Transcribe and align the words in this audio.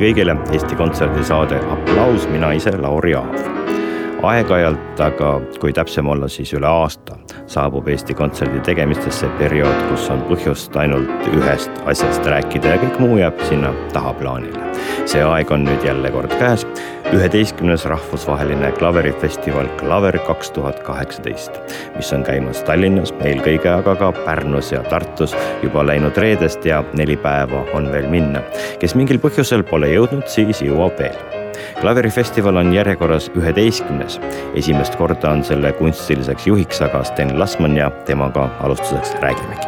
Kõigile, 0.00 0.36
Eesti 0.54 0.76
Kontserdi 0.80 1.24
saade 1.24 1.60
Applaus, 1.70 2.28
mina 2.32 2.54
ise, 2.56 2.72
Lauri 2.80 3.14
Aav. 3.18 3.59
Aeg-ajalt, 4.26 5.00
aga 5.00 5.30
kui 5.60 5.72
täpsem 5.76 6.08
olla, 6.08 6.28
siis 6.28 6.52
üle 6.56 6.68
aasta 6.68 7.16
saabub 7.50 7.88
Eesti 7.90 8.14
Kontserdi 8.14 8.60
tegemistesse 8.66 9.28
periood, 9.38 9.76
kus 9.90 10.08
on 10.12 10.22
põhjust 10.28 10.76
ainult 10.78 11.28
ühest 11.32 11.82
asjast 11.90 12.26
rääkida 12.28 12.74
ja 12.74 12.80
kõik 12.82 13.00
muu 13.02 13.18
jääb 13.20 13.40
sinna 13.48 13.72
tahaplaanile. 13.94 14.68
see 15.10 15.22
aeg 15.26 15.50
on 15.50 15.64
nüüd 15.66 15.84
jälle 15.84 16.10
kord 16.14 16.32
käes, 16.38 16.66
üheteistkümnes 17.14 17.84
rahvusvaheline 17.90 18.72
klaverifestival 18.78 19.68
Klaver 19.80 20.18
kaks 20.26 20.50
tuhat 20.54 20.80
kaheksateist, 20.86 21.58
mis 21.96 22.12
on 22.12 22.24
käimas 22.26 22.62
Tallinnas 22.68 23.14
eelkõige, 23.24 23.72
aga 23.72 23.96
ka 23.96 24.12
Pärnus 24.24 24.72
ja 24.72 24.84
Tartus 24.86 25.36
juba 25.62 25.86
läinud 25.86 26.16
reedest 26.16 26.64
ja 26.64 26.84
neli 26.94 27.16
päeva 27.16 27.64
on 27.74 27.92
veel 27.92 28.08
minna. 28.08 28.42
kes 28.78 28.94
mingil 28.94 29.18
põhjusel 29.18 29.66
pole 29.66 29.94
jõudnud, 29.94 30.26
siis 30.28 30.62
jõuab 30.62 30.98
veel 30.98 31.39
klaverifestival 31.80 32.56
on 32.56 32.74
järjekorras 32.74 33.30
üheteistkümnes. 33.36 34.20
esimest 34.54 34.96
korda 34.96 35.30
on 35.30 35.44
selle 35.44 35.72
kunstiliseks 35.72 36.46
juhiks 36.46 36.82
aga 36.82 37.04
Sten 37.04 37.38
Lasman 37.38 37.76
ja 37.76 37.90
temaga 38.06 38.50
alustuseks 38.60 39.14
räägimegi. 39.20 39.66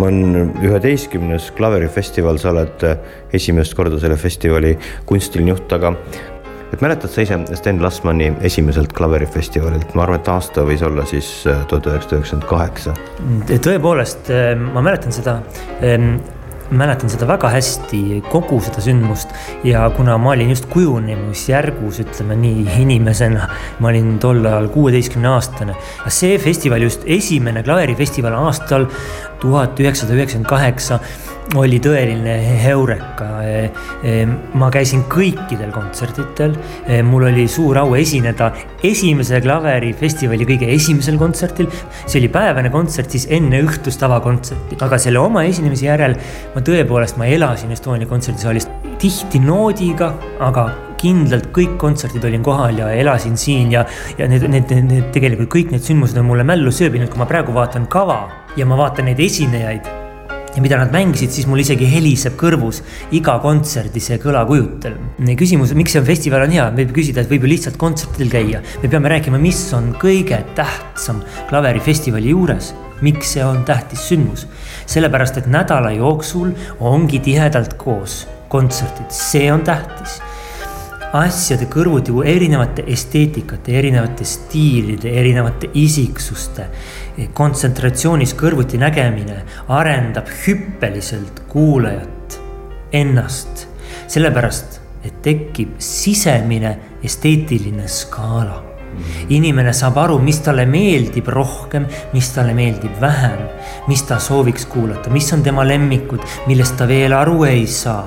olen 0.00 0.54
üheteistkümnes 0.62 1.50
klaverifestival, 1.50 2.38
sa 2.38 2.50
oled 2.50 2.84
äh, 2.84 2.98
esimest 3.32 3.74
korda 3.74 3.98
selle 3.98 4.16
festivali 4.16 4.78
kunstiline 5.06 5.50
juht, 5.50 5.72
aga 5.72 5.94
et 6.72 6.80
mäletad 6.80 7.10
sa 7.10 7.26
ise 7.26 7.40
Sten 7.54 7.82
Lasmani 7.82 8.32
esimeselt 8.40 8.92
klaverifestivalilt, 8.92 9.94
ma 9.94 10.06
arvan, 10.06 10.20
et 10.20 10.28
aasta 10.28 10.62
võis 10.62 10.84
olla 10.86 11.06
siis 11.10 11.42
äh, 11.46 11.66
tuhat 11.66 11.90
üheksasada 11.90 12.20
üheksakümmend 12.20 12.48
kaheksa. 12.48 12.94
tõepoolest, 13.70 14.30
äh, 14.30 14.54
ma 14.54 14.84
mäletan 14.84 15.12
seda 15.12 15.40
mäletan 16.70 17.10
seda 17.10 17.26
väga 17.28 17.50
hästi, 17.52 18.00
kogu 18.28 18.58
seda 18.64 18.82
sündmust 18.84 19.32
ja 19.66 19.86
kuna 19.96 20.18
ma 20.20 20.34
olin 20.34 20.50
just 20.52 20.68
kujunemisjärgus, 20.72 22.02
ütleme 22.04 22.36
nii, 22.38 22.66
inimesena, 22.82 23.48
ma 23.80 23.92
olin 23.92 24.18
tol 24.22 24.44
ajal 24.44 24.68
kuueteistkümne 24.74 25.30
aastane. 25.32 25.76
see 26.08 26.38
festival, 26.38 26.82
just 26.82 27.02
esimene 27.06 27.62
klaverifestival 27.62 28.36
aastal 28.44 28.86
tuhat 29.40 29.80
üheksasada 29.80 30.16
üheksakümmend 30.18 30.50
kaheksa 30.50 31.00
oli 31.56 31.78
tõeline 31.80 32.34
heureka. 32.60 33.26
ma 34.58 34.68
käisin 34.72 35.04
kõikidel 35.08 35.70
kontserditel, 35.72 36.54
mul 37.08 37.28
oli 37.30 37.46
suur 37.48 37.78
au 37.80 37.94
esineda 37.96 38.50
esimese 38.84 39.40
klaverifestivali 39.40 40.44
kõige 40.48 40.68
esimesel 40.74 41.16
kontserdil. 41.18 41.68
see 42.06 42.20
oli 42.20 42.28
päevane 42.28 42.70
kontsert 42.70 43.10
siis 43.10 43.26
enne 43.30 43.62
õhtust 43.64 44.02
avakontserti, 44.04 44.76
aga 44.80 44.98
selle 44.98 45.18
oma 45.18 45.44
esinemise 45.44 45.86
järel 45.86 46.16
ma 46.54 46.60
tõepoolest, 46.60 47.16
ma 47.16 47.26
elasin 47.26 47.72
Estonia 47.72 48.06
kontserdisaalis 48.06 48.68
tihti 48.98 49.40
noodiga, 49.40 50.12
aga 50.40 50.68
kindlalt 50.98 51.48
kõik 51.54 51.78
kontserdid 51.78 52.24
olin 52.26 52.42
kohal 52.42 52.80
ja 52.82 52.90
elasin 52.90 53.38
siin 53.38 53.70
ja, 53.72 53.84
ja 54.18 54.26
need, 54.28 54.44
need, 54.50 54.66
need, 54.74 54.90
need 54.90 55.08
tegelikult 55.14 55.52
kõik 55.54 55.72
need 55.72 55.86
sündmused 55.86 56.18
on 56.18 56.26
mulle 56.28 56.44
mällu 56.44 56.74
sööbinud, 56.74 57.08
kui 57.08 57.22
ma 57.22 57.30
praegu 57.30 57.54
vaatan 57.54 57.86
kava 57.86 58.20
ja 58.58 58.66
ma 58.66 58.76
vaatan 58.80 59.08
neid 59.08 59.22
esinejaid 59.22 60.07
ja 60.56 60.62
mida 60.64 60.78
nad 60.80 60.92
mängisid, 60.92 61.32
siis 61.34 61.46
mul 61.46 61.62
isegi 61.62 61.88
heliseb 61.90 62.36
kõrvus 62.40 62.82
iga 63.14 63.38
kontserdi 63.42 64.00
see 64.00 64.18
kõlakujutel. 64.22 64.96
küsimus, 65.38 65.74
miks 65.74 65.92
see 65.92 66.04
festival 66.04 66.46
on 66.46 66.54
hea, 66.56 66.70
võib 66.76 66.92
küsida, 66.96 67.22
et 67.22 67.30
võib 67.30 67.46
ju 67.46 67.52
lihtsalt 67.54 67.76
kontsertidel 67.76 68.30
käia. 68.30 68.62
me 68.82 68.88
peame 68.88 69.08
rääkima, 69.08 69.38
mis 69.38 69.72
on 69.72 69.94
kõige 69.94 70.42
tähtsam 70.54 71.22
klaverifestivali 71.48 72.30
juures 72.30 72.74
miks 73.00 73.34
see 73.34 73.44
on 73.44 73.64
tähtis 73.64 74.08
sündmus? 74.08 74.46
sellepärast, 74.86 75.36
et 75.38 75.46
nädala 75.46 75.90
jooksul 75.90 76.52
ongi 76.80 77.20
tihedalt 77.20 77.76
koos 77.78 78.26
kontserdid, 78.48 79.10
see 79.12 79.52
on 79.52 79.62
tähtis 79.62 80.20
asjade 81.16 81.66
kõrvuti 81.70 82.12
erinevate 82.24 82.84
esteetikate, 82.92 83.72
erinevate 83.78 84.24
stiilide, 84.28 85.10
erinevate 85.20 85.70
isiksuste 85.74 86.68
kontsentratsioonis 87.34 88.34
kõrvuti 88.38 88.78
nägemine 88.78 89.42
arendab 89.68 90.28
hüppeliselt 90.46 91.42
kuulajat, 91.48 92.40
ennast. 92.92 93.66
sellepärast, 94.08 94.80
et 95.04 95.22
tekib 95.22 95.76
sisemine 95.78 96.78
esteetiline 97.04 97.88
skaala 97.88 98.67
inimene 99.34 99.72
saab 99.76 99.98
aru, 100.02 100.18
mis 100.22 100.40
talle 100.44 100.64
meeldib 100.68 101.28
rohkem, 101.32 101.86
mis 102.14 102.30
talle 102.34 102.54
meeldib 102.56 102.96
vähem, 103.02 103.40
mis 103.88 104.04
ta 104.08 104.18
sooviks 104.22 104.66
kuulata, 104.70 105.12
mis 105.14 105.28
on 105.34 105.44
tema 105.46 105.66
lemmikud, 105.66 106.24
millest 106.48 106.78
ta 106.78 106.88
veel 106.88 107.16
aru 107.16 107.44
ei 107.48 107.66
saa. 107.66 108.06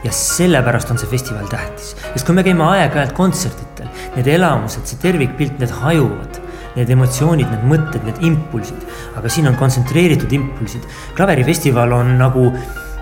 ja 0.00 0.08
sellepärast 0.16 0.88
on 0.94 0.96
see 0.96 1.10
festival 1.10 1.44
tähtis, 1.52 1.90
sest 2.14 2.24
kui 2.24 2.32
me 2.32 2.40
käime 2.40 2.64
aeg-ajalt 2.64 3.12
kontserditel, 3.12 3.90
need 4.14 4.30
elamused, 4.32 4.86
see 4.88 5.00
tervikpilt, 5.02 5.58
need 5.60 5.74
hajuvad. 5.82 6.38
Need 6.70 6.86
emotsioonid, 6.94 7.48
need 7.50 7.64
mõtted, 7.66 8.04
need 8.06 8.20
impulsid, 8.28 8.84
aga 9.18 9.28
siin 9.28 9.50
on 9.50 9.56
kontsentreeritud 9.58 10.30
impulsid. 10.32 10.84
klaverifestival 11.18 11.92
on 11.92 12.12
nagu 12.20 12.44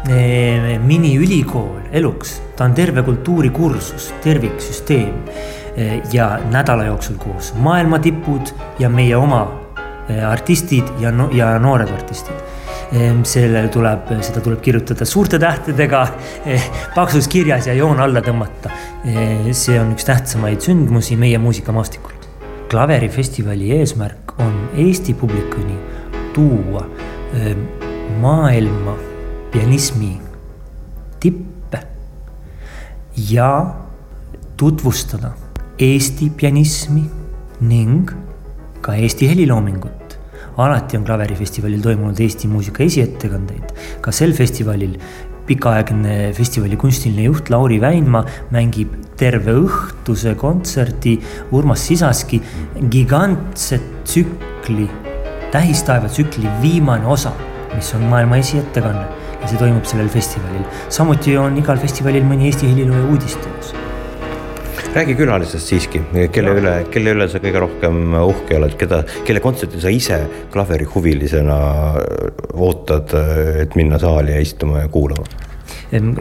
eh, 0.09 0.79
miniülikool 0.81 1.93
eluks, 2.01 2.39
ta 2.57 2.65
on 2.65 2.75
terve 2.75 3.05
kultuurikursus, 3.05 4.09
terviksüsteem 4.25 5.13
ja 6.13 6.39
nädala 6.51 6.85
jooksul 6.85 7.17
koos. 7.17 7.55
Maailma 7.55 7.99
tipud 7.99 8.51
ja 8.79 8.89
meie 8.91 9.17
oma 9.17 9.43
eh, 10.09 10.25
artistid 10.29 10.89
ja 10.99 11.13
no,, 11.13 11.29
ja 11.33 11.53
noored 11.59 11.91
artistid. 11.95 12.35
Eh, 12.93 13.13
sellele 13.29 13.69
tuleb, 13.69 14.11
seda 14.25 14.43
tuleb 14.45 14.61
kirjutada 14.65 15.07
suurte 15.07 15.39
tähtedega, 15.39 16.03
eh, 16.47 16.71
paksus 16.95 17.29
kirjas 17.29 17.69
ja 17.69 17.77
joon 17.79 18.01
alla 18.01 18.25
tõmmata. 18.25 18.75
see 19.53 19.79
on 19.81 19.93
üks 19.95 20.05
tähtsamaid 20.05 20.61
sündmusi 20.61 21.17
meie 21.17 21.39
muusikamaastikul. 21.39 22.13
Klaverifestivali 22.69 23.71
eesmärk 23.79 24.35
on 24.43 24.71
Eesti 24.77 25.15
publikuni 25.15 25.79
tuua 26.35 26.83
maailma 28.21 28.97
pianismi 29.53 30.21
tippe 31.21 31.81
ja 33.31 33.75
tutvustada 34.57 35.31
Eesti 35.79 36.27
pianismi 36.35 37.05
ning 37.71 38.09
ka 38.83 38.97
Eesti 38.99 39.29
heliloomingut. 39.31 40.17
alati 40.59 40.99
on 40.99 41.05
klaverifestivalil 41.07 41.79
toimunud 41.79 42.19
Eesti 42.19 42.49
muusika 42.51 42.83
esiettekandeid, 42.83 43.71
ka 44.03 44.11
sel 44.11 44.35
festivalil 44.35 44.97
pikaaegne 45.47 46.33
festivali 46.35 46.75
kunstiline 46.75 47.29
juht 47.29 47.53
Lauri 47.55 47.79
Väinmaa 47.79 48.25
mängib 48.51 48.99
terve 49.21 49.55
õhtuse 49.55 50.35
kontserdi 50.35 51.15
Urmas 51.55 51.87
Sisaski 51.87 52.43
gigantse 52.91 53.79
tsükli, 54.03 54.91
Tähistaeva 55.55 56.11
tsükli 56.11 56.51
viimane 56.59 57.07
osa, 57.07 57.37
mis 57.77 57.95
on 57.95 58.11
maailma 58.11 58.43
esiettekanne 58.43 59.07
ja 59.39 59.47
see 59.47 59.63
toimub 59.63 59.87
sellel 59.87 60.11
festivalil. 60.11 60.67
samuti 60.91 61.39
on 61.39 61.63
igal 61.63 61.79
festivalil 61.79 62.27
mõni 62.27 62.51
Eesti 62.51 62.67
helilooja 62.67 63.13
uudisteos 63.13 63.79
räägi 64.95 65.15
külalistest 65.19 65.69
siiski, 65.69 66.01
kelle 66.33 66.55
üle, 66.59 66.75
kelle 66.93 67.13
üle 67.17 67.27
sa 67.31 67.41
kõige 67.43 67.61
rohkem 67.65 68.15
uhke 68.21 68.57
oled, 68.59 68.77
keda, 68.81 69.03
kelle 69.27 69.43
kontserti 69.45 69.81
sa 69.83 69.93
ise 69.93 70.23
klaverihuvilisena 70.55 71.59
ootad, 72.55 73.13
et 73.65 73.77
minna 73.79 74.01
saali 74.01 74.35
ja 74.37 74.41
istuma 74.45 74.85
ja 74.85 74.89
kuulama? 74.93 75.47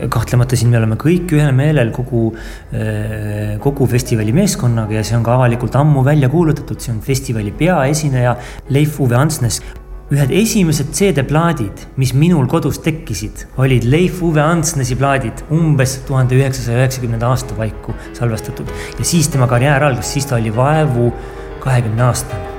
kahtlemata 0.10 0.56
siin 0.56 0.69
me 0.72 0.78
oleme 0.80 0.96
kõik 1.00 1.34
ühel 1.36 1.52
meelel 1.56 1.90
kogu, 1.96 2.30
eh, 2.72 3.58
kogu 3.64 3.88
festivali 3.92 4.31
meeskonnaga 4.36 4.96
ja 4.96 5.04
see 5.04 5.18
on 5.18 5.25
ka 5.28 5.36
avalikult 5.36 5.75
ammu 5.75 6.04
välja 6.06 6.30
kuulutatud, 6.31 6.80
see 6.80 6.94
on 6.94 7.02
festivali 7.04 7.52
peaesineja 7.52 8.38
Leif 8.70 9.00
Uwe 9.04 9.20
Antsnes 9.20 9.60
ühed 10.07 10.31
esimesed 10.31 10.94
CD-plaadid, 10.95 11.81
mis 12.00 12.13
minul 12.15 12.45
kodus 12.48 12.77
tekkisid, 12.80 13.44
olid 13.59 13.83
Leif 13.92 14.21
Uwe 14.24 14.39
Antsnesi 14.39 14.95
plaadid 14.95 15.42
umbes 15.51 15.98
tuhande 16.07 16.38
üheksasaja 16.38 16.80
üheksakümnenda 16.80 17.27
aasta 17.27 17.57
paiku 17.57 17.95
salvestatud. 18.15 18.71
ja 19.00 19.06
siis 19.06 19.27
tema 19.27 19.50
karjäär 19.51 19.83
algas, 19.83 20.13
siis 20.13 20.25
ta 20.25 20.38
oli 20.39 20.56
vaevu 20.56 21.12
kahekümne 21.59 22.04
aastane. 22.04 22.56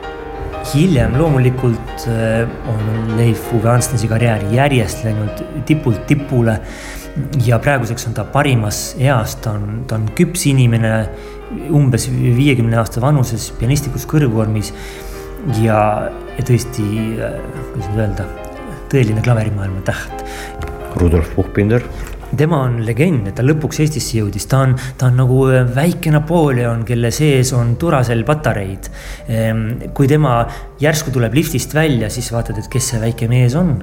hiljem 0.74 1.16
loomulikult 1.16 2.04
on 2.68 3.16
Leif 3.16 3.48
Uwe 3.56 3.70
Antsnesi 3.70 4.08
karjäär 4.08 4.44
järjest 4.52 5.04
läinud 5.04 5.64
tipult 5.64 6.06
tipule 6.06 6.60
ja 7.46 7.58
praeguseks 7.58 8.06
on 8.06 8.14
ta 8.14 8.24
parimas 8.28 8.94
eas, 9.00 9.38
ta 9.40 9.56
on, 9.56 9.84
ta 9.88 9.96
on 9.96 10.08
küps 10.14 10.44
inimene, 10.52 11.08
umbes 11.72 12.10
viiekümne 12.12 12.76
aasta 12.76 13.00
vanuses 13.00 13.48
pianistlikus 13.56 14.04
kõrgvormis. 14.06 14.74
ja, 15.62 16.10
ja 16.38 16.46
tõesti, 16.46 16.84
kuidas 17.72 17.90
nüüd 17.90 18.04
öelda, 18.04 18.28
tõeline 18.92 19.24
klaverimaailma 19.24 19.82
täht. 19.88 20.22
Rudolf 20.98 21.34
Puhkbinder 21.36 21.84
tema 22.36 22.58
on 22.66 22.82
legend, 22.84 23.30
et 23.30 23.38
ta 23.38 23.44
lõpuks 23.44 23.78
Eestisse 23.80 24.18
jõudis, 24.18 24.44
ta 24.50 24.60
on, 24.66 24.74
ta 25.00 25.08
on 25.08 25.16
nagu 25.16 25.38
väike 25.74 26.12
Napoleon, 26.12 26.82
kelle 26.88 27.10
sees 27.14 27.54
on 27.56 27.72
Duracell 27.80 28.26
patareid. 28.28 28.90
Ehm, 29.32 29.62
kui 29.96 30.10
tema 30.10 30.42
järsku 30.82 31.14
tuleb 31.14 31.34
liftist 31.38 31.72
välja, 31.74 32.10
siis 32.12 32.28
vaatad, 32.34 32.60
et 32.60 32.68
kes 32.68 32.92
see 32.92 33.00
väike 33.00 33.30
mees 33.32 33.56
on 33.58 33.78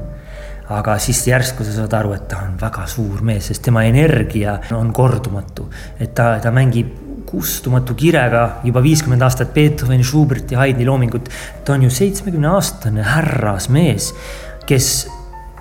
aga 0.65 0.95
siis 0.97 1.19
järsku 1.27 1.65
sa 1.65 1.75
saad 1.75 1.93
aru, 1.93 2.15
et 2.15 2.27
ta 2.29 2.39
on 2.41 2.55
väga 2.57 2.87
suur 2.89 3.21
mees, 3.25 3.51
sest 3.51 3.61
tema 3.67 3.83
energia 3.85 4.57
on 4.73 4.91
kordumatu. 4.93 5.67
et 5.99 6.15
ta, 6.17 6.39
ta 6.41 6.51
mängib 6.51 7.04
kustumatu 7.25 7.95
kirega 7.97 8.61
juba 8.63 8.83
viiskümmend 8.83 9.21
aastat 9.25 9.53
Beethoveni, 9.53 10.03
Schuberti, 10.03 10.55
Haydni 10.55 10.85
loomingut. 10.85 11.29
ta 11.65 11.73
on 11.73 11.83
ju 11.83 11.89
seitsmekümne 11.89 12.47
aastane 12.47 13.03
härrasmees, 13.03 14.13
kes 14.65 15.07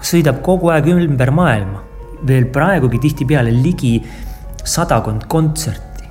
sõidab 0.05 0.43
kogu 0.43 0.71
aeg 0.75 0.89
ümber 0.95 1.31
maailma. 1.31 1.83
veel 2.27 2.47
praegugi 2.49 2.99
tihtipeale 2.99 3.51
ligi 3.53 3.99
sadakond 4.65 5.27
kontserti 5.29 6.09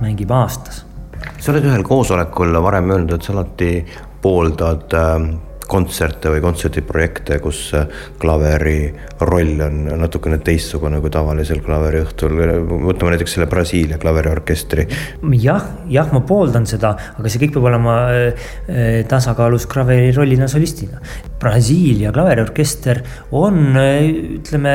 mängib 0.00 0.30
aastas. 0.30 0.84
sa 1.38 1.52
oled 1.52 1.64
ühel 1.64 1.82
koosolekul 1.82 2.62
varem 2.62 2.90
öelnud, 2.90 3.12
et 3.12 3.22
sa 3.22 3.32
alati 3.32 3.84
pooldad 4.22 4.92
äh 4.92 5.53
kontserte 5.68 6.30
või 6.32 6.42
kontserdiprojekte, 6.44 7.38
kus 7.42 7.60
klaveri 8.20 8.92
roll 9.24 9.62
on 9.64 9.80
natukene 10.00 10.38
teistsugune 10.44 11.00
kui 11.00 11.12
tavalisel 11.12 11.62
klaveriõhtul. 11.64 12.36
võtame 12.84 13.14
näiteks 13.14 13.36
selle 13.36 13.48
Brasiilia 13.50 13.98
klaveriorkestri. 14.02 14.86
jah, 15.40 15.66
jah, 15.88 16.12
ma 16.12 16.20
pooldan 16.20 16.66
seda, 16.66 16.94
aga 17.18 17.32
see 17.32 17.42
kõik 17.44 17.56
peab 17.56 17.68
olema 17.72 17.96
äh, 18.12 19.02
tasakaalus 19.08 19.66
klaveri 19.70 20.12
rollina 20.16 20.48
solistina. 20.48 21.00
Brasiilia 21.40 22.12
klaveriorkester 22.12 23.02
on, 23.32 23.76
äh, 23.80 24.08
ütleme 24.40 24.74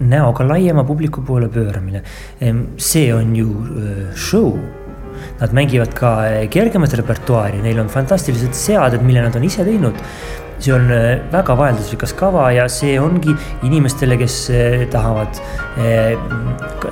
näoga 0.00 0.44
laiema 0.48 0.84
publiku 0.88 1.22
poole 1.26 1.48
pööramine. 1.52 2.02
see 2.76 3.12
on 3.14 3.36
ju 3.36 3.48
äh, 3.48 4.14
show 4.14 4.58
Nad 5.40 5.54
mängivad 5.56 5.94
ka 5.96 6.12
eh, 6.28 6.44
kergemat 6.52 6.94
repertuaari, 7.00 7.62
neil 7.64 7.80
on 7.82 7.88
fantastilised 7.92 8.54
seaded, 8.56 9.04
mille 9.06 9.24
nad 9.24 9.36
on 9.36 9.46
ise 9.46 9.64
teinud. 9.66 10.04
see 10.60 10.74
on 10.76 10.90
eh, 10.92 11.22
väga 11.32 11.54
vaheldusrikas 11.56 12.12
kava 12.12 12.50
ja 12.52 12.66
see 12.68 12.98
ongi 13.00 13.32
inimestele, 13.64 14.18
kes 14.20 14.34
eh, 14.52 14.82
tahavad 14.92 15.40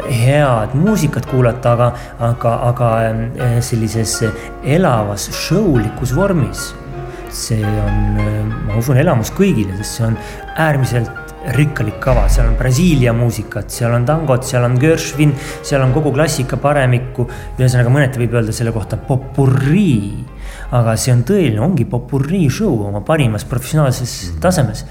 head 0.09 0.73
muusikat 0.73 1.29
kuulata, 1.29 1.75
aga, 1.77 1.91
aga, 2.31 2.55
aga 2.71 2.91
sellises 3.61 4.23
elavas 4.65 5.29
showlikus 5.45 6.17
vormis. 6.17 6.73
see 7.29 7.61
on, 7.61 8.21
ma 8.67 8.79
usun, 8.81 8.97
elamus 8.97 9.29
kõigile, 9.37 9.77
sest 9.77 9.99
see 9.99 10.07
on 10.09 10.17
äärmiselt 10.57 11.28
rikkalik 11.55 11.99
kava, 12.03 12.27
seal 12.33 12.49
on 12.50 12.56
Brasiilia 12.59 13.12
muusikat, 13.17 13.71
seal 13.73 13.95
on 13.97 14.06
tangot, 14.09 14.47
seal 14.47 14.65
on 14.67 14.79
Gershwin, 14.81 15.35
seal 15.62 15.83
on 15.85 15.95
kogu 15.97 16.12
klassika 16.15 16.59
paremikku. 16.61 17.29
ühesõnaga 17.59 17.93
mõneti 17.93 18.23
võib 18.23 18.39
öelda 18.39 18.55
selle 18.55 18.73
kohta 18.73 18.97
popurrii. 18.97 20.25
aga 20.73 20.97
see 20.97 21.12
on 21.12 21.23
tõeline, 21.25 21.61
ongi 21.65 21.85
popurrii 21.89 22.49
show 22.50 22.89
oma 22.89 23.00
parimas 23.00 23.45
professionaalses 23.45 24.35
tasemes 24.41 24.85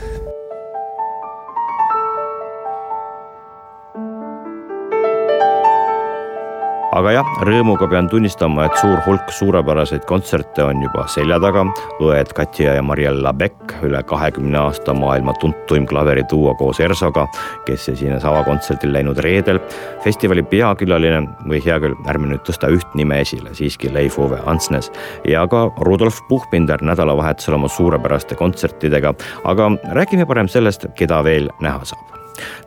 aga 6.95 7.11
jah, 7.17 7.29
rõõmuga 7.47 7.87
pean 7.91 8.07
tunnistama, 8.11 8.67
et 8.67 8.77
suur 8.79 8.99
hulk 9.05 9.31
suurepäraseid 9.33 10.05
kontserte 10.07 10.63
on 10.63 10.81
juba 10.83 11.05
selja 11.11 11.39
taga. 11.43 11.65
õed 12.03 12.31
Katja 12.35 12.77
ja 12.77 12.83
Mariella 12.83 13.33
Beck, 13.33 13.75
üle 13.83 14.01
kahekümne 14.07 14.59
aasta 14.59 14.93
maailma 14.93 15.33
tuntuim 15.41 15.87
klaveriduo 15.87 16.55
koos 16.59 16.79
Ersoga, 16.83 17.27
kes 17.67 17.89
esines 17.93 18.25
avakontserdil 18.25 18.93
läinud 18.93 19.19
reedel. 19.23 19.59
festivali 20.03 20.43
peakülaline 20.43 21.23
või 21.47 21.61
hea 21.65 21.79
küll, 21.79 21.95
ärme 22.07 22.31
nüüd 22.31 22.45
tõsta 22.47 22.71
üht 22.71 22.95
nime 22.95 23.21
esile, 23.21 23.53
siiski 23.53 23.91
Leif 23.93 24.19
Ove 24.19 24.39
Antsnes 24.45 24.91
ja 25.27 25.47
ka 25.47 25.67
Rudolf 25.81 26.21
Puhbinder 26.29 26.81
nädalavahetusel 26.81 27.53
oma 27.53 27.67
suurepäraste 27.67 28.35
kontsertidega. 28.35 29.13
aga 29.43 29.71
räägime 29.91 30.25
parem 30.25 30.47
sellest, 30.47 30.87
keda 30.95 31.23
veel 31.23 31.49
näha 31.59 31.83
saab 31.83 32.16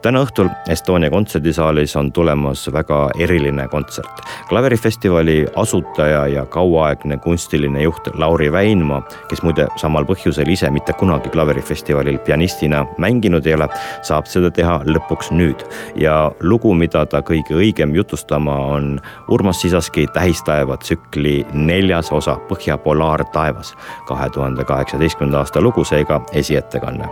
täna 0.03 0.23
õhtul 0.25 0.49
Estonia 0.69 1.11
kontserdisaalis 1.11 1.97
on 1.97 2.13
tulemas 2.13 2.69
väga 2.73 3.11
eriline 3.19 3.69
kontsert. 3.69 4.23
klaverifestivali 4.49 5.47
asutaja 5.57 6.27
ja 6.27 6.47
kauaaegne 6.47 7.17
kunstiline 7.17 7.83
juht 7.83 8.09
Lauri 8.15 8.53
Väinmaa, 8.53 9.03
kes 9.29 9.43
muide 9.43 9.67
samal 9.77 10.05
põhjusel 10.05 10.49
ise 10.49 10.71
mitte 10.71 10.93
kunagi 10.93 11.29
klaverifestivalil 11.29 12.19
pianistina 12.19 12.87
mänginud 12.99 13.47
ei 13.47 13.55
ole, 13.55 13.69
saab 14.03 14.27
seda 14.27 14.51
teha 14.51 14.81
lõpuks 14.85 15.31
nüüd. 15.31 15.65
ja 15.97 16.33
lugu, 16.41 16.75
mida 16.75 17.07
ta 17.07 17.23
kõige 17.23 17.55
õigem 17.57 17.95
jutustama, 17.95 18.57
on 18.57 19.01
Urmas 19.29 19.61
Sisaski 19.61 20.07
Tähistaeva 20.07 20.77
tsükli 20.77 21.47
neljas 21.53 22.13
osa 22.13 22.37
Põhja 22.49 22.79
polaartaevas, 22.79 23.75
kahe 24.07 24.31
tuhande 24.31 24.65
kaheksateistkümnenda 24.65 25.39
aasta 25.39 25.61
lugu, 25.61 25.85
seega 25.85 26.21
esiettekanne. 26.33 27.09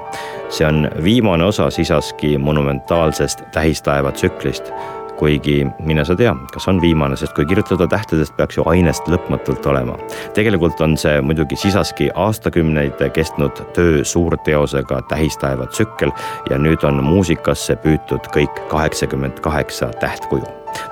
see 0.48 0.66
on 0.66 0.90
viimane 1.04 1.44
osa 1.44 1.70
Sisaski 1.70 2.38
monumentaalsest 2.48 3.44
tähistaeva 3.52 4.12
tsüklist. 4.12 4.72
kuigi 5.18 5.66
mine 5.82 6.04
sa 6.06 6.14
tea, 6.14 6.30
kas 6.54 6.68
on 6.70 6.76
viimane, 6.80 7.16
sest 7.18 7.32
kui 7.34 7.42
kirjutada 7.46 7.88
tähtedest, 7.90 8.36
peaks 8.36 8.56
ju 8.56 8.62
ainest 8.70 9.08
lõpmatult 9.10 9.66
olema. 9.66 9.96
tegelikult 10.34 10.80
on 10.80 10.94
see 10.96 11.20
muidugi 11.20 11.56
Sisaski 11.58 12.10
aastakümneid 12.14 13.02
kestnud 13.14 13.58
töö 13.74 14.04
suurteosega 14.04 15.00
tähistaeva 15.10 15.66
tsükkel 15.66 16.14
ja 16.50 16.58
nüüd 16.58 16.86
on 16.86 17.02
muusikasse 17.04 17.76
püütud 17.82 18.30
kõik 18.36 18.62
kaheksakümmend 18.70 19.42
kaheksa 19.42 19.90
tähtkuju 20.00 20.46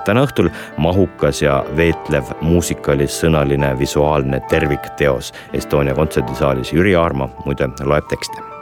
täna 0.05 0.25
õhtul 0.27 0.51
mahukas 0.77 1.41
ja 1.41 1.61
veetlev 1.77 2.33
muusikalisõnaline 2.41 3.73
visuaalne 3.79 4.41
tervikteos 4.49 5.33
Estonia 5.53 5.95
kontserdisaalis. 5.95 6.73
Jüri 6.73 6.95
Aarma 6.95 7.29
muide 7.45 7.71
loeb 7.85 8.11
tekste 8.11 8.56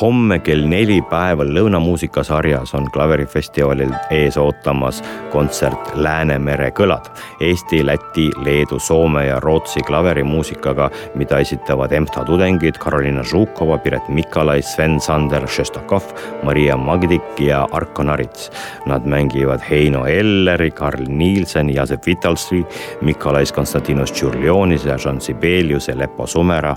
homme 0.00 0.38
kell 0.38 0.66
neli 0.68 1.02
päeval 1.10 1.48
Lõunamuusikasarjas 1.54 2.74
on 2.76 2.90
klaverifestivalil 2.92 3.92
ees 4.10 4.36
ootamas 4.36 5.00
kontsert 5.32 5.94
Läänemere 5.94 6.70
kõlad. 6.76 7.08
Eesti, 7.40 7.80
Läti, 7.86 8.28
Leedu, 8.44 8.78
Soome 8.78 9.26
ja 9.26 9.40
Rootsi 9.40 9.82
klaverimuusikaga, 9.86 10.90
mida 11.14 11.38
esitavad 11.38 11.92
EMTA 11.92 12.24
tudengid 12.28 12.78
Karolina 12.78 13.24
Žukova, 13.24 13.78
Piret 13.78 14.08
Mikalai, 14.08 14.62
Sven 14.62 15.00
Sander, 15.00 15.48
Šestakov, 15.48 16.12
Maria 16.42 16.76
Magdik 16.76 17.40
ja 17.40 17.64
Arko 17.72 18.02
Narits. 18.02 18.50
Nad 18.86 19.06
mängivad 19.06 19.64
Heino 19.70 20.04
Elleri, 20.06 20.70
Karl 20.70 21.08
Nielsen, 21.08 21.74
Jasep 21.74 22.06
Vitalsvi, 22.06 22.64
Mikalais 23.00 23.52
Konstantinos 23.52 24.12
Tšurlionis 24.12 24.84
ja 24.84 24.98
Jean 25.04 25.20
Sibelius 25.20 25.88
ja 25.88 25.98
Lepo 25.98 26.26
Sumera 26.26 26.76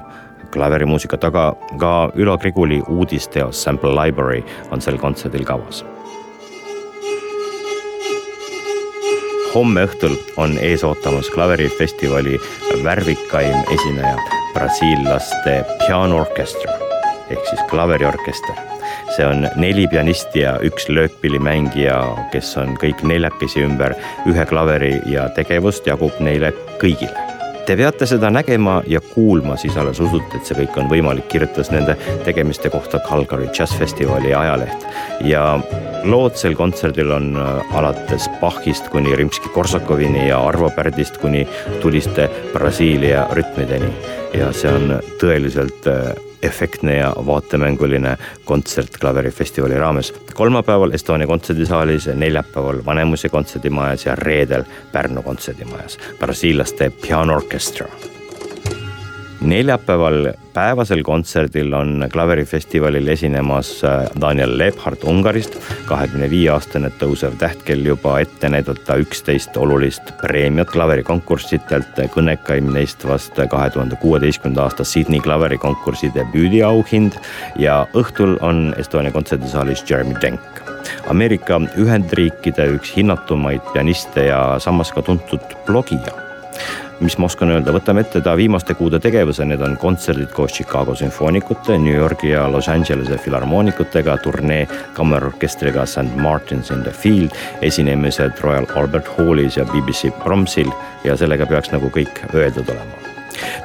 klaverimuusika 0.51 1.17
taga 1.17 1.53
ka 1.79 2.12
Ülo 2.15 2.38
Griguli 2.38 2.81
uudisteos 2.88 3.63
Sample 3.63 3.96
Library 3.96 4.43
on 4.72 4.81
sel 4.81 4.98
kontserdil 4.98 5.46
kavas. 5.46 5.86
homme 9.55 9.81
õhtul 9.84 10.13
on 10.39 10.53
ees 10.63 10.84
ootamas 10.88 11.27
klaverifestivali 11.29 12.38
värvikaim 12.84 13.58
esineja, 13.74 14.15
brasiillaste 14.53 15.58
Piano 15.81 16.22
Orchestra 16.22 16.77
ehk 17.29 17.50
siis 17.50 17.63
klaveriorkester 17.70 18.55
see 19.15 19.25
on 19.27 19.48
neli 19.55 19.88
pianisti 19.91 20.46
ja 20.46 20.53
üks 20.63 20.88
löökpillimängija, 20.89 21.98
kes 22.31 22.53
on 22.62 22.77
kõik 22.79 23.03
neljakesi 23.03 23.65
ümber 23.65 23.96
ühe 24.29 24.46
klaveri 24.48 24.93
ja 25.12 25.27
tegevust 25.36 25.88
jagub 25.88 26.24
neile 26.24 26.53
kõigile 26.79 27.31
Te 27.72 27.78
peate 27.80 28.04
seda 28.04 28.28
nägema 28.28 28.82
ja 28.84 29.00
kuulma, 29.00 29.54
siis 29.56 29.78
alles 29.80 30.01
usute, 30.04 30.36
et 30.36 30.44
see 30.44 30.58
kõik 30.58 30.75
on 30.82 30.90
võimalik, 30.92 31.30
kirjutas 31.32 31.70
nende 31.72 31.94
tegemiste 32.25 32.68
kohta 32.68 33.00
Calgary 33.06 33.46
Jazz 33.56 33.78
Festivali 33.80 34.34
ajaleht. 34.36 34.84
ja 35.24 35.44
lood 36.04 36.36
sel 36.36 36.58
kontserdil 36.60 37.13
on 37.16 37.30
äh, 37.40 37.75
alates 37.80 38.28
Bachist 38.42 38.90
kuni 38.92 39.16
Rimski-Korsakovini 39.16 40.25
ja 40.28 40.42
Arvo 40.50 40.68
Pärdist 40.75 41.22
kuni 41.24 41.46
tuliste 41.80 42.28
Brasiilia 42.51 43.24
rütmideni. 43.32 43.94
ja 44.34 44.51
see 44.51 44.74
on 44.74 44.98
tõeliselt 45.24 45.88
äh, 45.88 46.12
efektne 46.42 46.96
ja 46.96 47.14
vaatemänguline 47.26 48.18
kontsert 48.46 48.98
klaverifestivali 48.98 49.78
raames. 49.78 50.14
kolmapäeval 50.34 50.92
Estonia 50.92 51.28
kontserdisaalis, 51.28 52.08
neljapäeval 52.08 52.86
Vanemuise 52.86 53.30
kontserdimajas 53.30 54.06
ja 54.06 54.16
reedel 54.16 54.64
Pärnu 54.92 55.24
kontserdimajas. 55.24 55.98
brasiillaste 56.20 56.92
Piano 57.02 57.36
Orchestra 57.36 57.88
neljapäeval 59.42 60.34
päevasel 60.54 61.02
kontserdil 61.04 61.74
on 61.74 62.08
klaverifestivalil 62.14 63.08
esinemas 63.08 63.84
äh, 63.84 64.06
Daniel 64.22 64.58
Lebhardt 64.58 65.04
Ungarist, 65.04 65.58
kahekümne 65.86 66.30
viie 66.30 66.52
aastane 66.54 66.92
tõusev 67.02 67.38
täht, 67.42 67.64
kel 67.66 67.86
juba 67.86 68.20
ette 68.22 68.50
näidata 68.50 68.98
üksteist 69.02 69.58
olulist 69.58 70.14
preemiat 70.22 70.70
klaverikonkurssidelt, 70.74 72.02
kõnekaim 72.14 72.72
neist 72.76 73.06
vast 73.08 73.40
kahe 73.50 73.70
tuhande 73.74 73.98
kuueteistkümnenda 74.02 74.68
aasta 74.68 74.86
Sydney 74.86 75.20
klaverikonkursi 75.20 76.12
debüüdiauhind. 76.16 77.18
ja 77.56 77.86
õhtul 77.94 78.38
on 78.42 78.76
Estonia 78.78 79.12
kontserdisaalis 79.12 79.86
Jeremy 79.90 80.16
Denk. 80.22 80.62
Ameerika 81.10 81.60
Ühendriikide 81.78 82.68
üks 82.76 82.96
hinnatumaid 82.98 83.62
pianiste 83.74 84.26
ja 84.26 84.60
samas 84.60 84.92
ka 84.92 85.02
tuntud 85.02 85.56
blogija 85.66 86.32
mis 87.01 87.17
ma 87.17 87.25
oskan 87.25 87.50
öelda, 87.50 87.74
võtame 87.74 88.03
ette 88.05 88.22
ta 88.22 88.36
viimaste 88.38 88.75
kuude 88.77 89.00
tegevuse, 89.01 89.46
need 89.48 89.62
on 89.65 89.75
kontserdid 89.81 90.29
koos 90.36 90.53
Chicago 90.53 90.93
sümfoonikute, 90.98 91.77
New 91.81 91.96
Yorgi 91.98 92.31
ja 92.34 92.46
Los 92.51 92.70
Angelese 92.70 93.17
filharmoonikutega, 93.22 94.17
turnee 94.22 94.67
kammerorkestriga 94.98 95.86
St 95.89 96.22
Martins 96.22 96.72
in 96.72 96.84
the 96.86 96.93
Field, 96.93 97.34
esinemised 97.62 98.41
Royal 98.46 98.70
Albert 98.75 99.10
Hallis 99.17 99.58
ja 99.58 99.65
BBC 99.65 100.13
Promsil 100.24 100.70
ja 101.03 101.17
sellega 101.17 101.50
peaks 101.50 101.74
nagu 101.74 101.89
kõik 101.89 102.25
öeldud 102.34 102.70
olema. 102.70 103.01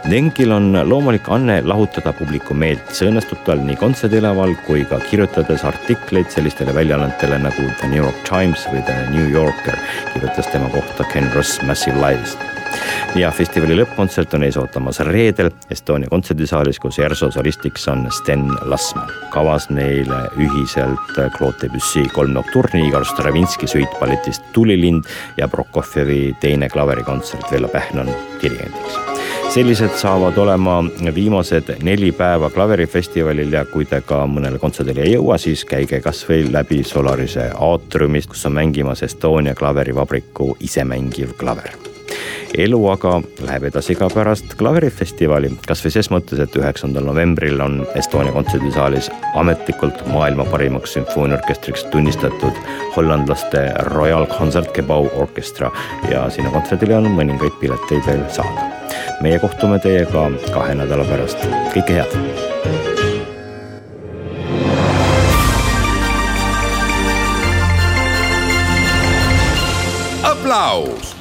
Denkil 0.09 0.53
on 0.55 0.71
loomulik 0.89 1.29
anne 1.29 1.59
lahutada 1.67 2.13
publiku 2.17 2.55
meelt, 2.57 2.95
see 2.95 3.11
õnnestub 3.11 3.43
tal 3.45 3.61
nii 3.67 3.77
kontserdilaval 3.81 4.55
kui 4.65 4.87
ka 4.89 5.01
kirjutades 5.11 5.67
artikleid 5.69 6.31
sellistele 6.33 6.75
väljaannetele 6.75 7.43
nagu 7.45 7.71
The 7.83 7.91
New 7.93 8.01
York 8.01 8.23
Times 8.29 8.65
või 8.73 8.85
The 8.87 9.11
New 9.13 9.29
Yorker, 9.29 9.77
kirjutas 10.15 10.55
tema 10.55 10.71
kohta 10.73 11.05
Ken 11.13 11.29
Ross 11.35 11.61
Massive 11.67 12.01
Live'ist 12.01 12.56
ja 13.15 13.31
festivali 13.31 13.77
lõppkontsert 13.79 14.35
on 14.37 14.45
ees 14.47 14.57
ootamas 14.61 14.99
reedel 15.07 15.51
Estonia 15.71 16.11
kontserdisaalis, 16.11 16.81
kus 16.83 16.99
ERSO 16.99 17.31
solistiks 17.35 17.89
on 17.93 18.07
Sten 18.13 18.47
Lasman. 18.71 19.11
kavas 19.31 19.69
neile 19.71 20.21
ühiselt 20.37 21.13
Claude 21.37 21.63
Debussy 21.63 22.07
kolm 22.13 22.35
nokturni, 22.37 22.87
Igor 22.89 23.05
Stravinski 23.05 23.67
suitballetist 23.67 24.53
Tulilind 24.53 25.05
ja 25.37 25.49
Prokofjevi 25.49 26.37
teine 26.41 26.69
klaverikontsert 26.69 27.53
Vello 27.53 27.69
Pähn 27.69 27.99
on 28.05 28.15
dirigendiks 28.43 28.99
sellised 29.57 29.95
saavad 29.97 30.37
olema 30.37 30.85
viimased 31.15 31.71
neli 31.83 32.11
päeva 32.13 32.51
klaverifestivalil 32.51 33.53
ja 33.53 33.65
kui 33.65 33.87
te 33.89 34.03
ka 34.05 34.25
mõnele 34.29 34.61
kontserdile 34.61 35.07
ei 35.07 35.15
jõua, 35.15 35.39
siis 35.41 35.65
käige 35.65 36.03
kasvõi 36.05 36.45
läbi 36.53 36.83
Solarise 36.85 37.51
aatriumist, 37.55 38.35
kus 38.35 38.47
on 38.51 38.59
mängimas 38.59 39.07
Estonia 39.07 39.55
klaverivabriku 39.55 40.57
isemängiv 40.61 41.37
klaver 41.41 41.96
elu 42.57 42.79
aga 42.89 43.19
läheb 43.45 43.67
edasi 43.69 43.95
ka 43.99 44.09
pärast 44.13 44.55
klaverifestivali, 44.59 45.51
kasvõi 45.69 45.93
ses 45.93 46.09
mõttes, 46.13 46.41
et 46.41 46.57
üheksandal 46.57 47.05
novembril 47.05 47.61
on 47.61 47.83
Estonia 47.99 48.33
kontserdisaalis 48.33 49.11
ametlikult 49.37 50.01
maailma 50.13 50.47
parimaks 50.49 50.97
sümfooniaorkestriks 50.97 51.85
tunnistatud 51.93 52.61
hollandlaste 52.97 53.67
Royal 53.93 54.27
Concertgebouw 54.33 55.11
orkestra 55.21 55.71
ja 56.11 56.25
sinna 56.33 56.53
kontserdile 56.55 56.97
on 56.97 57.11
mõningaid 57.19 57.61
pileteid 57.61 58.07
veel 58.09 58.25
saada. 58.33 58.73
meie 59.21 59.39
kohtume 59.39 59.79
teiega 59.79 60.31
kahe 60.53 60.75
nädala 60.75 61.05
pärast, 61.05 61.45
kõike 61.75 62.01
head. 62.01 62.17
aplaus 70.27 71.17